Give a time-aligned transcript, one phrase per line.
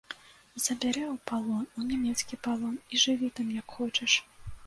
[0.67, 4.19] Забярэ ў палон, у нямецкі палон, і жыві там як хочаш.